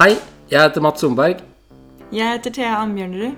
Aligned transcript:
Hei, 0.00 0.14
jeg 0.50 0.60
heter 0.62 0.82
Mats 0.84 1.00
Solberg, 1.02 1.40
Jeg 2.12 2.26
heter 2.36 2.50
Thea 2.52 2.76
Ambjørnerud. 2.82 3.34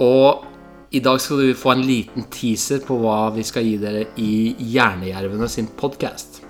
og 0.00 0.44
i 0.92 1.00
dag 1.00 1.20
skal 1.20 1.36
du 1.40 1.54
få 1.56 1.72
en 1.72 1.80
liten 1.88 2.24
teaser 2.30 2.80
på 2.84 2.98
hva 3.00 3.30
vi 3.34 3.42
skal 3.42 3.64
gi 3.64 3.76
dere 3.80 4.02
i 4.20 4.54
Hjernejervene 4.58 5.48
sin 5.48 5.66
podkast. 5.66 6.42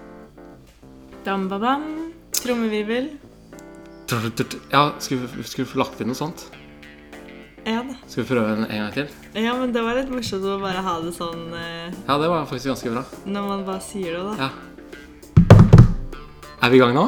Dam-ba-bam. 1.24 1.84
Trommevirvel. 2.34 3.10
Ja, 4.73 4.91
skal 4.98 5.18
vi, 5.23 5.42
skal 5.46 5.64
vi 5.64 5.70
få 5.70 5.78
lagt 5.78 6.01
inn 6.02 6.10
noe 6.10 6.19
sånt? 6.19 6.42
Ja 7.64 7.84
da. 7.87 7.95
Skal 8.10 8.24
vi 8.24 8.28
prøve 8.34 8.56
en, 8.56 8.64
en 8.66 8.80
gang 8.83 8.92
til? 8.96 9.06
Ja, 9.38 9.55
men 9.55 9.70
det 9.73 9.83
var 9.87 9.95
litt 9.95 10.10
morsomt 10.10 10.42
å 10.45 10.59
bare 10.59 10.83
ha 10.83 10.96
det 11.05 11.12
sånn 11.14 11.52
eh, 11.55 11.95
Ja, 12.09 12.16
det 12.19 12.27
var 12.33 12.42
faktisk 12.51 12.73
ganske 12.73 12.91
bra. 12.91 13.05
når 13.24 13.46
man 13.46 13.62
bare 13.69 13.80
sier 13.87 14.19
det, 14.19 14.24
da. 14.27 14.34
Ja. 14.42 14.51
Er 16.62 16.70
vi 16.70 16.77
i 16.77 16.83
gang 16.83 16.95
nå? 16.98 17.06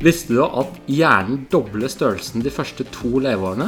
Visste 0.00 0.32
du 0.32 0.40
at 0.40 0.78
hjernen 0.88 1.42
dobler 1.52 1.90
størrelsen 1.92 2.40
de 2.40 2.48
første 2.48 2.86
to 2.88 3.18
leveårene? 3.20 3.66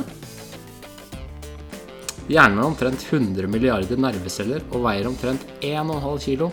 Hjernen 2.33 2.63
har 2.63 2.71
omtrent 2.71 3.03
100 3.05 3.51
milliarder 3.53 4.01
nerveceller 4.01 4.65
og 4.71 4.87
veier 4.87 5.11
omtrent 5.11 5.45
1,5 5.61 6.23
kilo. 6.25 6.49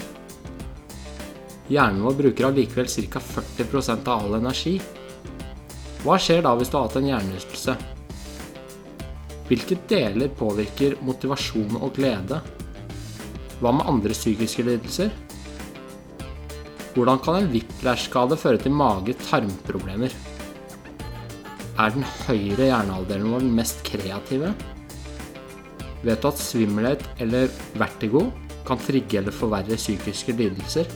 Hjernen 1.72 2.04
vår 2.04 2.18
bruker 2.20 2.50
allikevel 2.50 2.92
ca. 2.92 3.24
40% 3.24 4.12
av 4.12 4.26
all 4.26 4.36
energi. 4.42 4.76
Hva 6.04 6.20
skjer 6.20 6.44
da 6.44 6.52
hvis 6.60 6.74
du 6.74 6.76
har 6.76 6.90
hatt 6.90 7.00
en 7.00 7.10
hjernerystelse? 7.14 7.78
Hvilke 9.48 9.80
deler 9.88 10.36
påvirker 10.36 11.00
motivasjon 11.08 11.80
og 11.80 11.96
glede? 11.96 12.44
Hva 13.64 13.72
med 13.80 13.88
andre 13.96 14.12
psykiske 14.12 14.68
lidelser? 14.68 15.16
Hvordan 16.96 17.20
kan 17.22 17.36
en 17.38 17.50
whiplash-skade 17.54 18.38
føre 18.40 18.58
til 18.62 18.74
mage-tarmproblemer? 18.74 20.14
Er 21.80 21.94
den 21.94 22.06
høyre 22.26 22.66
hjernehalvdelen 22.66 23.30
vår 23.30 23.44
den 23.46 23.54
mest 23.56 23.84
kreative? 23.88 24.50
Vet 26.02 26.24
du 26.24 26.28
at 26.32 26.42
svimmelhet 26.42 27.06
eller 27.22 27.52
vertigo 27.78 28.26
kan 28.68 28.82
trigge 28.82 29.20
eller 29.22 29.36
forverre 29.36 29.78
psykiske 29.78 30.34
lidelser? 30.40 30.90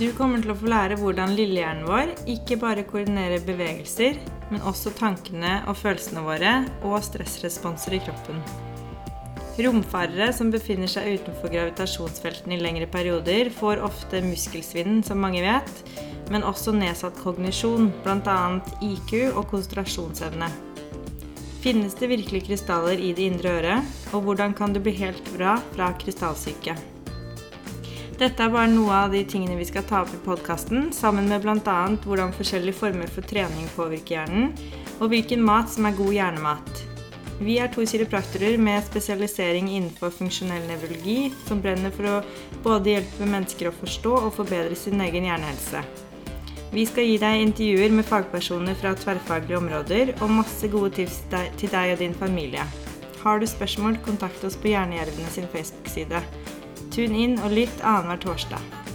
Du 0.00 0.08
kommer 0.16 0.40
til 0.42 0.54
å 0.54 0.58
få 0.58 0.70
lære 0.72 0.96
hvordan 1.00 1.36
lillehjernen 1.36 1.86
vår 1.86 2.14
ikke 2.32 2.58
bare 2.60 2.86
koordinerer 2.88 3.44
bevegelser, 3.46 4.16
men 4.50 4.64
også 4.66 4.94
tankene 4.96 5.60
og 5.68 5.76
følelsene 5.78 6.24
våre 6.24 6.56
og 6.80 6.98
stressresponser 7.04 8.00
i 8.00 8.02
kroppen. 8.08 8.40
Romfarere 9.56 10.32
som 10.36 10.50
befinner 10.52 10.90
seg 10.90 11.14
utenfor 11.16 11.48
gravitasjonsfeltene 11.48 12.58
i 12.58 12.60
lengre 12.60 12.88
perioder, 12.92 13.48
får 13.48 13.80
ofte 13.86 14.20
muskelsvinn, 14.20 14.98
som 15.06 15.22
mange 15.22 15.40
vet, 15.40 15.78
men 16.28 16.44
også 16.44 16.74
nedsatt 16.76 17.16
kognisjon, 17.22 17.88
bl.a. 18.04 18.40
IQ 18.84 19.14
og 19.30 19.46
konsentrasjonsevne. 19.54 20.50
Finnes 21.64 21.96
det 21.98 22.10
virkelig 22.12 22.44
krystaller 22.50 23.00
i 23.00 23.14
det 23.16 23.30
indre 23.30 23.54
øret, 23.58 23.94
og 24.12 24.26
hvordan 24.26 24.52
kan 24.54 24.76
du 24.76 24.80
bli 24.82 24.92
helt 25.00 25.24
bra 25.34 25.56
fra 25.72 25.88
krystallsyke? 26.02 26.76
Dette 28.20 28.44
er 28.44 28.52
bare 28.52 28.68
noe 28.72 28.92
av 29.06 29.12
de 29.12 29.22
tingene 29.28 29.56
vi 29.58 29.66
skal 29.68 29.84
ta 29.88 30.02
opp 30.04 30.12
i 30.12 30.20
podkasten, 30.24 30.90
sammen 30.92 31.28
med 31.32 31.44
bl.a. 31.44 31.78
hvordan 32.04 32.36
forskjellige 32.36 32.76
former 32.76 33.08
for 33.12 33.24
trening 33.28 33.72
påvirker 33.76 34.18
hjernen, 34.18 34.52
og 35.00 35.08
hvilken 35.12 35.40
mat 35.44 35.72
som 35.72 35.88
er 35.88 35.96
god 35.96 36.12
hjernemat. 36.16 36.95
Vi 37.36 37.58
er 37.60 37.68
to 37.68 37.82
kiropraktorer 37.84 38.56
med 38.56 38.84
spesialisering 38.86 39.68
innenfor 39.68 40.14
funksjonell 40.14 40.62
nevrologi, 40.70 41.34
som 41.44 41.60
brenner 41.60 41.92
for 41.92 42.08
å 42.08 42.14
både 42.64 42.94
hjelpe 42.94 43.28
mennesker 43.28 43.68
å 43.68 43.74
forstå 43.76 44.14
og 44.22 44.32
forbedre 44.38 44.78
sin 44.78 45.02
egen 45.04 45.28
hjernehelse. 45.28 45.82
Vi 46.72 46.86
skal 46.88 47.10
gi 47.10 47.18
deg 47.20 47.42
intervjuer 47.42 47.92
med 47.92 48.08
fagpersoner 48.08 48.78
fra 48.80 48.94
tverrfaglige 48.96 49.60
områder 49.60 50.14
og 50.16 50.32
masse 50.38 50.72
gode 50.72 50.94
tips 50.96 51.20
til 51.60 51.72
deg 51.72 51.92
og 51.92 52.02
din 52.02 52.16
familie. 52.16 52.64
Har 53.20 53.40
du 53.40 53.46
spørsmål, 53.48 54.00
kontakt 54.06 54.44
oss 54.46 54.56
på 54.56 54.72
Hjernejervene 54.72 55.30
sin 55.34 55.48
Facebook-side. 55.52 56.24
Tune 56.94 57.22
inn 57.26 57.38
og 57.44 57.52
lytt 57.52 57.84
annenhver 57.84 58.24
torsdag. 58.24 58.85